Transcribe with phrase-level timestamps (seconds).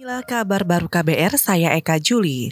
[0.00, 2.48] Inilah kabar baru KBR, saya Eka Juli.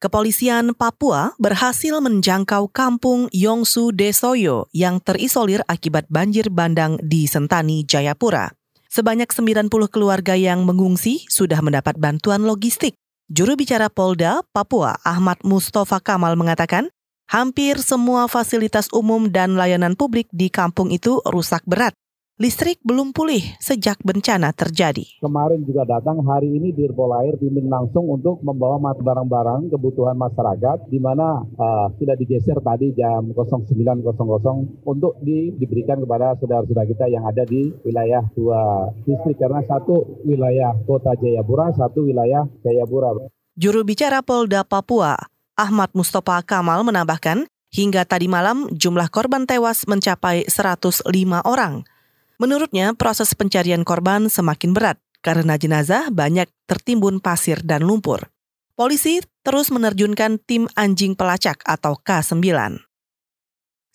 [0.00, 8.48] Kepolisian Papua berhasil menjangkau kampung Yongsu Desoyo yang terisolir akibat banjir bandang di Sentani, Jayapura.
[8.88, 12.96] Sebanyak 90 keluarga yang mengungsi sudah mendapat bantuan logistik.
[13.28, 16.88] Juru bicara Polda Papua Ahmad Mustafa Kamal mengatakan,
[17.28, 21.92] hampir semua fasilitas umum dan layanan publik di kampung itu rusak berat
[22.36, 25.04] listrik belum pulih sejak bencana terjadi.
[25.24, 31.00] Kemarin juga datang, hari ini Dirpol Air pimpin langsung untuk membawa barang-barang kebutuhan masyarakat, di
[31.00, 37.48] mana uh, sudah digeser tadi jam 09.00 untuk di, diberikan kepada saudara-saudara kita yang ada
[37.48, 43.32] di wilayah dua distrik, karena satu wilayah kota Jayapura, satu wilayah Jayapura.
[43.56, 45.16] Juru bicara Polda Papua,
[45.56, 51.08] Ahmad Mustafa Kamal menambahkan, hingga tadi malam jumlah korban tewas mencapai 105
[51.48, 51.95] orang.
[52.36, 58.28] Menurutnya, proses pencarian korban semakin berat karena jenazah banyak tertimbun pasir dan lumpur.
[58.76, 62.44] Polisi terus menerjunkan tim anjing pelacak atau K9.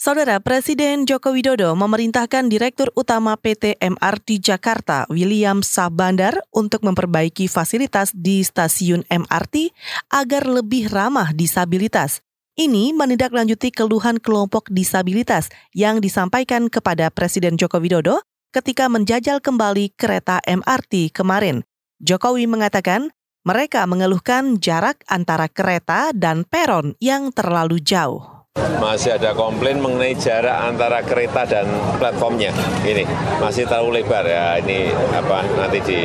[0.02, 8.10] Saudara Presiden Joko Widodo memerintahkan Direktur Utama PT MRT Jakarta, William Sabandar, untuk memperbaiki fasilitas
[8.10, 9.70] di stasiun MRT
[10.10, 12.26] agar lebih ramah disabilitas.
[12.58, 20.44] Ini menindaklanjuti keluhan kelompok disabilitas yang disampaikan kepada Presiden Joko Widodo ketika menjajal kembali kereta
[20.44, 21.64] MRT kemarin.
[22.04, 23.16] Jokowi mengatakan
[23.48, 28.42] mereka mengeluhkan jarak antara kereta dan peron yang terlalu jauh.
[28.84, 31.64] Masih ada komplain mengenai jarak antara kereta dan
[31.96, 32.52] platformnya.
[32.84, 33.08] Ini
[33.40, 34.60] masih terlalu lebar ya.
[34.60, 36.00] Ini apa nanti di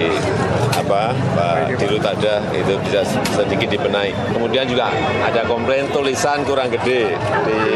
[0.78, 1.10] apa
[1.74, 3.02] di ada itu bisa
[3.34, 4.14] sedikit dibenahi.
[4.30, 4.94] Kemudian juga
[5.26, 7.18] ada komplain tulisan kurang gede
[7.50, 7.68] di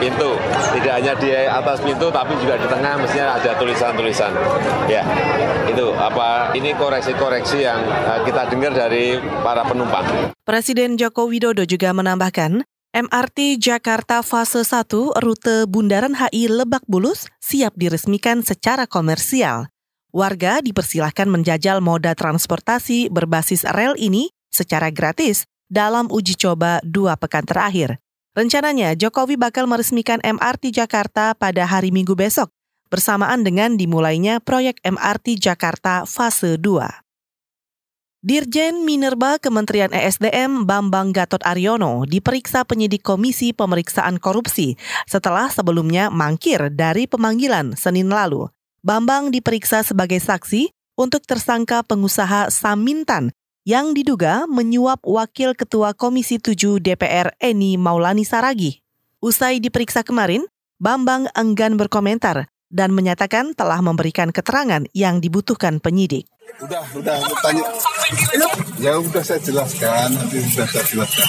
[0.00, 0.40] pintu.
[0.74, 4.32] Tidak hanya di atas pintu tapi juga di tengah mestinya ada tulisan-tulisan.
[4.88, 5.04] Ya,
[5.68, 10.32] itu apa ini koreksi-koreksi yang eh, kita dengar dari para penumpang.
[10.48, 14.90] Presiden Joko Widodo juga menambahkan MRT Jakarta Fase 1
[15.22, 19.70] rute Bundaran HI Lebak Bulus siap diresmikan secara komersial.
[20.10, 27.46] Warga dipersilahkan menjajal moda transportasi berbasis rel ini secara gratis dalam uji coba dua pekan
[27.46, 28.02] terakhir.
[28.30, 32.54] Rencananya Jokowi bakal meresmikan MRT Jakarta pada hari Minggu besok
[32.86, 36.62] bersamaan dengan dimulainya proyek MRT Jakarta Fase 2.
[38.22, 44.78] Dirjen Minerba Kementerian ESDM Bambang Gatot Aryono diperiksa penyidik Komisi Pemeriksaan Korupsi
[45.10, 48.46] setelah sebelumnya mangkir dari pemanggilan Senin lalu.
[48.86, 53.34] Bambang diperiksa sebagai saksi untuk tersangka pengusaha Samintan
[53.68, 58.80] yang diduga menyuap Wakil Ketua Komisi 7 DPR Eni Maulani Saragi.
[59.20, 60.48] Usai diperiksa kemarin,
[60.80, 66.24] Bambang enggan berkomentar dan menyatakan telah memberikan keterangan yang dibutuhkan penyidik.
[66.64, 67.64] Udah, udah, tanya.
[68.80, 71.26] Ya udah saya jelaskan, nanti sudah saya jelaskan.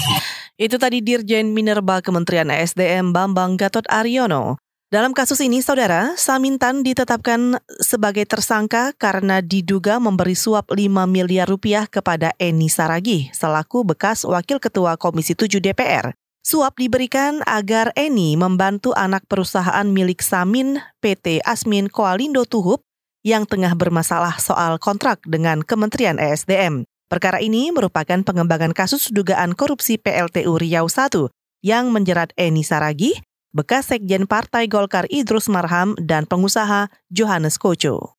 [0.55, 4.61] Itu tadi Dirjen Minerba Kementerian ESDM Bambang Gatot Aryono.
[4.91, 11.87] Dalam kasus ini, saudara, Samintan ditetapkan sebagai tersangka karena diduga memberi suap 5 miliar rupiah
[11.87, 16.11] kepada Eni Saragi, selaku bekas Wakil Ketua Komisi 7 DPR.
[16.43, 22.83] Suap diberikan agar Eni membantu anak perusahaan milik Samin PT Asmin Koalindo Tuhub
[23.23, 26.83] yang tengah bermasalah soal kontrak dengan Kementerian ESDM.
[27.07, 31.31] Perkara ini merupakan pengembangan kasus dugaan korupsi PLTU Riau I
[31.63, 33.15] yang menjerat Eni Saragi,
[33.51, 38.15] bekas Sekjen Partai Golkar Idrus Marham, dan pengusaha Johannes Koco.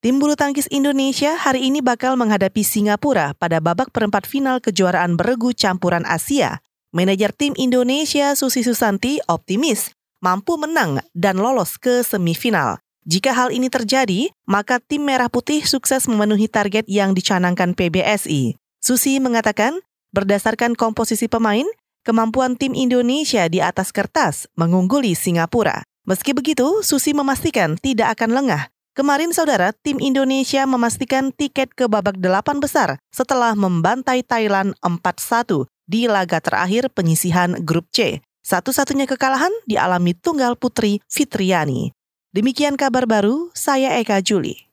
[0.00, 5.52] Tim bulu tangkis Indonesia hari ini bakal menghadapi Singapura pada babak perempat final kejuaraan beregu
[5.52, 6.64] campuran Asia.
[6.96, 9.92] Manajer tim Indonesia Susi Susanti optimis
[10.24, 12.80] mampu menang dan lolos ke semifinal.
[13.08, 18.56] Jika hal ini terjadi, maka tim Merah Putih sukses memenuhi target yang dicanangkan PBSI.
[18.80, 19.80] Susi mengatakan,
[20.12, 21.64] berdasarkan komposisi pemain,
[22.02, 25.86] kemampuan tim Indonesia di atas kertas mengungguli Singapura.
[26.04, 28.62] Meski begitu, Susi memastikan tidak akan lengah.
[28.98, 36.10] Kemarin saudara, tim Indonesia memastikan tiket ke babak delapan besar setelah membantai Thailand 4-1 di
[36.10, 38.18] laga terakhir penyisihan grup C.
[38.42, 41.94] Satu-satunya kekalahan dialami tunggal putri Fitriani.
[42.34, 44.66] Demikian kabar baru, saya Eka Juli.